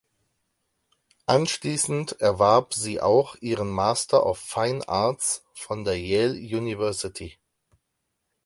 [1.27, 7.37] Anschließend erwarb sie auch ihren Master of Fine Arts von der Yale University.